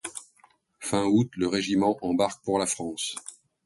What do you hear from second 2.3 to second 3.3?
pour la France.